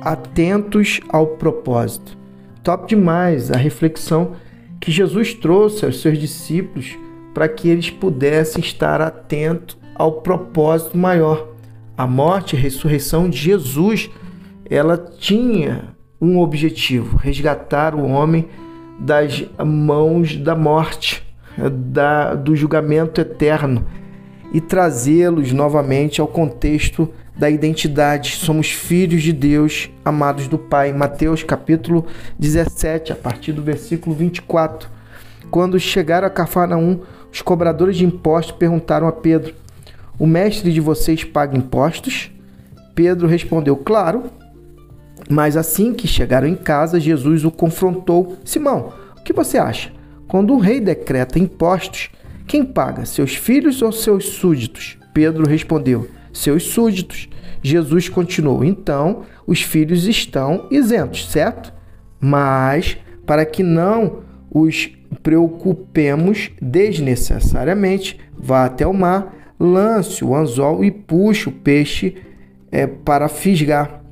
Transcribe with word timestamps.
atentos 0.00 1.00
ao 1.08 1.26
propósito. 1.26 2.16
Top 2.62 2.88
demais 2.88 3.50
a 3.50 3.56
reflexão 3.56 4.32
que 4.80 4.90
Jesus 4.90 5.34
trouxe 5.34 5.84
aos 5.84 6.00
seus 6.00 6.18
discípulos 6.18 6.96
para 7.34 7.48
que 7.48 7.68
eles 7.68 7.90
pudessem 7.90 8.60
estar 8.60 9.00
atentos 9.00 9.78
ao 9.94 10.20
propósito 10.20 10.96
maior. 10.96 11.48
A 11.96 12.06
morte 12.06 12.54
e 12.54 12.58
a 12.58 12.62
ressurreição 12.62 13.28
de 13.28 13.36
Jesus, 13.36 14.10
ela 14.68 14.96
tinha 14.96 15.94
um 16.20 16.38
objetivo: 16.38 17.16
resgatar 17.16 17.94
o 17.94 18.06
homem 18.06 18.48
das 18.98 19.44
mãos 19.64 20.36
da 20.36 20.54
morte, 20.54 21.22
da, 21.92 22.34
do 22.34 22.54
julgamento 22.56 23.20
eterno 23.20 23.86
e 24.52 24.60
trazê-los 24.60 25.52
novamente 25.52 26.20
ao 26.20 26.26
contexto 26.26 27.08
da 27.36 27.48
identidade. 27.48 28.36
Somos 28.36 28.70
filhos 28.70 29.22
de 29.22 29.32
Deus, 29.32 29.88
amados 30.04 30.48
do 30.48 30.58
Pai. 30.58 30.92
Mateus 30.92 31.42
capítulo 31.42 32.06
17, 32.38 33.12
a 33.12 33.16
partir 33.16 33.52
do 33.52 33.62
versículo 33.62 34.14
24. 34.14 34.88
Quando 35.50 35.80
chegaram 35.80 36.26
a 36.26 36.30
Cafarnaum, 36.30 37.00
os 37.32 37.40
cobradores 37.42 37.96
de 37.96 38.04
impostos 38.04 38.56
perguntaram 38.56 39.06
a 39.06 39.12
Pedro: 39.12 39.54
O 40.18 40.26
mestre 40.26 40.72
de 40.72 40.80
vocês 40.80 41.24
paga 41.24 41.56
impostos? 41.56 42.30
Pedro 42.94 43.26
respondeu: 43.26 43.76
Claro. 43.76 44.24
Mas 45.28 45.56
assim 45.56 45.94
que 45.94 46.08
chegaram 46.08 46.48
em 46.48 46.56
casa, 46.56 46.98
Jesus 46.98 47.44
o 47.44 47.50
confrontou: 47.50 48.36
Simão, 48.44 48.92
o 49.18 49.22
que 49.22 49.32
você 49.32 49.58
acha? 49.58 49.92
Quando 50.26 50.54
o 50.54 50.58
rei 50.58 50.80
decreta 50.80 51.38
impostos, 51.38 52.10
quem 52.50 52.64
paga, 52.64 53.06
seus 53.06 53.36
filhos 53.36 53.80
ou 53.80 53.92
seus 53.92 54.30
súditos? 54.30 54.98
Pedro 55.14 55.46
respondeu: 55.46 56.08
Seus 56.32 56.64
súditos. 56.64 57.28
Jesus 57.62 58.08
continuou: 58.08 58.64
Então, 58.64 59.22
os 59.46 59.62
filhos 59.62 60.08
estão 60.08 60.66
isentos, 60.68 61.30
certo? 61.30 61.72
Mas, 62.18 62.98
para 63.24 63.46
que 63.46 63.62
não 63.62 64.22
os 64.50 64.90
preocupemos 65.22 66.50
desnecessariamente, 66.60 68.18
vá 68.36 68.64
até 68.64 68.84
o 68.84 68.92
mar, 68.92 69.32
lance 69.56 70.24
o 70.24 70.34
anzol 70.34 70.82
e 70.82 70.90
puxe 70.90 71.48
o 71.48 71.52
peixe 71.52 72.16
é, 72.72 72.84
para 72.84 73.28
fisgar. 73.28 74.02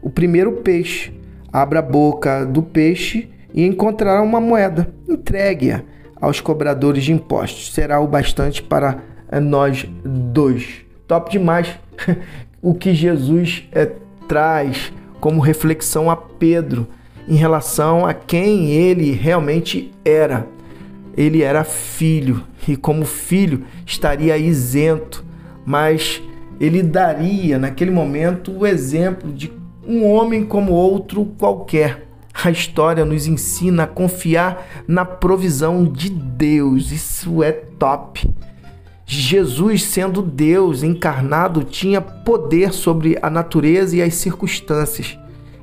O 0.00 0.08
primeiro 0.08 0.52
peixe. 0.62 1.12
Abra 1.52 1.80
a 1.80 1.82
boca 1.82 2.46
do 2.46 2.62
peixe 2.62 3.28
e 3.52 3.64
encontrará 3.64 4.22
uma 4.22 4.40
moeda. 4.40 4.94
Entregue-a 5.08 5.82
aos 6.20 6.40
cobradores 6.40 7.04
de 7.04 7.12
impostos. 7.12 7.72
Será 7.72 8.00
o 8.00 8.06
bastante 8.06 8.62
para 8.62 8.98
é, 9.30 9.40
nós 9.40 9.86
dois. 10.04 10.84
Top 11.06 11.30
demais 11.30 11.78
o 12.62 12.74
que 12.74 12.94
Jesus 12.94 13.68
é, 13.72 13.90
traz 14.28 14.92
como 15.20 15.40
reflexão 15.40 16.10
a 16.10 16.16
Pedro 16.16 16.86
em 17.28 17.34
relação 17.34 18.06
a 18.06 18.14
quem 18.14 18.70
ele 18.70 19.12
realmente 19.12 19.92
era. 20.04 20.46
Ele 21.16 21.42
era 21.42 21.64
filho 21.64 22.44
e, 22.66 22.76
como 22.76 23.04
filho, 23.04 23.64
estaria 23.84 24.36
isento, 24.36 25.24
mas 25.64 26.22
ele 26.60 26.82
daria 26.82 27.58
naquele 27.58 27.90
momento 27.90 28.52
o 28.52 28.66
exemplo 28.66 29.32
de 29.32 29.52
um 29.86 30.06
homem 30.06 30.44
como 30.44 30.72
outro 30.72 31.24
qualquer. 31.38 32.09
A 32.42 32.50
história 32.50 33.04
nos 33.04 33.26
ensina 33.26 33.82
a 33.82 33.86
confiar 33.86 34.66
na 34.88 35.04
provisão 35.04 35.84
de 35.84 36.08
Deus. 36.08 36.90
Isso 36.90 37.42
é 37.42 37.52
top. 37.52 38.28
Jesus, 39.04 39.82
sendo 39.84 40.22
Deus 40.22 40.82
encarnado, 40.82 41.64
tinha 41.64 42.00
poder 42.00 42.72
sobre 42.72 43.18
a 43.20 43.28
natureza 43.28 43.96
e 43.96 44.02
as 44.02 44.14
circunstâncias 44.14 45.18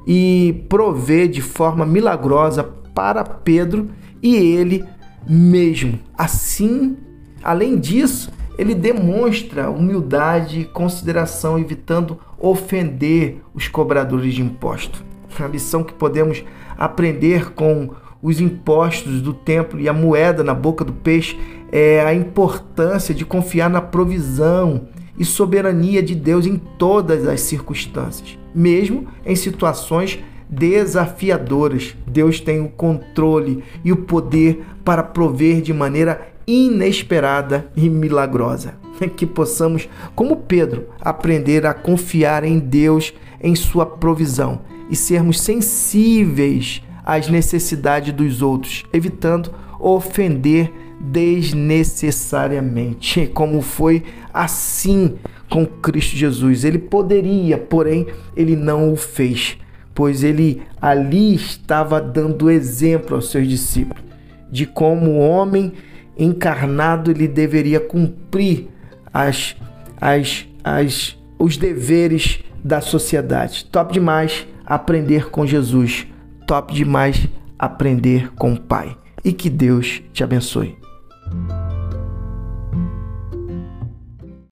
e 0.06 0.64
provê 0.70 1.28
de 1.28 1.42
forma 1.42 1.86
milagrosa 1.86 2.64
para 2.94 3.24
Pedro 3.24 3.90
e 4.22 4.36
ele 4.36 4.86
mesmo. 5.28 6.00
Assim, 6.18 6.96
além 7.44 7.80
disso, 7.80 8.32
ele 8.58 8.76
demonstra 8.76 9.70
humildade 9.70 10.62
e 10.62 10.66
consideração, 10.66 11.58
evitando 11.58 12.20
ofender 12.38 13.42
os 13.54 13.68
cobradores 13.68 14.34
de 14.34 14.42
imposto. 14.42 15.04
A 15.44 15.48
lição 15.48 15.84
que 15.84 15.94
podemos 15.94 16.44
aprender 16.78 17.52
com 17.52 17.90
os 18.22 18.42
impostos 18.42 19.22
do 19.22 19.34
templo 19.34 19.80
e 19.80 19.88
a 19.88 19.94
moeda 19.94 20.44
na 20.44 20.54
boca 20.54 20.84
do 20.84 20.94
peixe 20.94 21.38
é 21.72 22.02
a 22.02 22.14
importância 22.14 23.14
de 23.14 23.26
confiar 23.26 23.70
na 23.70 23.82
provisão 23.82 24.88
e 25.18 25.26
soberania 25.26 26.02
de 26.02 26.16
Deus 26.16 26.46
em 26.46 26.58
todas 26.58 27.28
as 27.28 27.42
circunstâncias, 27.42 28.38
mesmo 28.54 29.08
em 29.26 29.36
situações 29.36 30.20
desafiadoras. 30.50 31.96
Deus 32.06 32.40
tem 32.40 32.62
o 32.62 32.70
controle 32.70 33.64
e 33.84 33.92
o 33.92 33.98
poder 33.98 34.64
para 34.84 35.04
prover 35.04 35.62
de 35.62 35.74
maneira 35.74 36.30
inesperada 36.46 37.70
e 37.76 37.90
milagrosa. 37.90 38.76
Que 39.16 39.28
possamos, 39.28 39.88
como 40.16 40.38
Pedro, 40.38 40.88
aprender 41.00 41.68
a 41.68 41.74
confiar 41.74 42.44
em 42.44 42.58
Deus, 42.58 43.14
em 43.40 43.56
sua 43.56 43.86
provisão 43.86 44.62
e 44.90 44.96
sermos 44.96 45.40
sensíveis 45.40 46.82
às 47.06 47.28
necessidades 47.28 48.12
dos 48.14 48.42
outros, 48.42 48.86
evitando 48.92 49.52
ofender 49.80 50.74
desnecessariamente, 51.00 53.28
como 53.34 53.62
foi 53.62 54.04
assim 54.34 55.14
com 55.50 55.66
Cristo 55.66 56.16
Jesus. 56.16 56.64
Ele 56.64 56.80
poderia, 56.80 57.58
porém, 57.58 58.08
ele 58.36 58.56
não 58.56 58.92
o 58.92 58.96
fez, 58.96 59.58
pois 59.98 60.24
ele 60.24 60.62
ali 60.80 61.34
estava 61.34 62.00
dando 62.00 62.52
exemplo 62.52 63.16
aos 63.16 63.32
seus 63.32 63.48
discípulos 63.48 64.04
de 64.52 64.68
como 64.68 65.10
o 65.10 65.20
homem 65.20 65.74
encarnado 66.16 67.10
ele 67.10 67.28
deveria 67.28 67.80
cumprir 67.80 68.68
as, 69.12 69.56
as, 70.00 70.48
as, 70.64 71.18
os 71.40 71.58
deveres 71.58 72.44
da 72.64 72.80
sociedade. 72.80 73.66
Top 73.66 73.92
demais 73.92 74.48
aprender 74.64 75.32
com 75.32 75.48
Jesus. 75.48 76.06
Top 76.46 76.72
demais 76.72 77.28
aprender 77.58 78.32
com 78.36 78.54
o 78.54 78.60
Pai. 78.60 78.96
E 79.26 79.34
que 79.34 79.50
Deus 79.50 80.04
te 80.14 80.24
abençoe. 80.24 80.78